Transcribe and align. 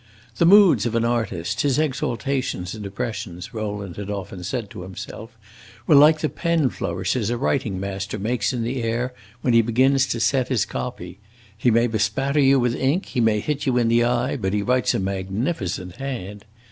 The 0.37 0.47
moods 0.47 0.87
of 0.87 0.95
an 0.95 1.05
artist, 1.05 1.61
his 1.61 1.77
exaltations 1.77 2.73
and 2.73 2.83
depressions, 2.83 3.53
Rowland 3.53 3.97
had 3.97 4.09
often 4.09 4.43
said 4.43 4.71
to 4.71 4.81
himself, 4.81 5.37
were 5.85 5.93
like 5.93 6.21
the 6.21 6.27
pen 6.27 6.71
flourishes 6.71 7.29
a 7.29 7.37
writing 7.37 7.79
master 7.79 8.17
makes 8.17 8.51
in 8.51 8.63
the 8.63 8.81
air 8.81 9.13
when 9.41 9.53
he 9.53 9.61
begins 9.61 10.07
to 10.07 10.19
set 10.19 10.47
his 10.47 10.65
copy. 10.65 11.19
He 11.55 11.69
may 11.69 11.85
bespatter 11.85 12.39
you 12.41 12.59
with 12.59 12.73
ink, 12.73 13.05
he 13.05 13.21
may 13.21 13.41
hit 13.41 13.67
you 13.67 13.77
in 13.77 13.89
the 13.89 14.03
eye, 14.03 14.37
but 14.37 14.53
he 14.55 14.63
writes 14.63 14.95
a 14.95 14.99
magnificent 14.99 15.97
hand. 15.97 16.45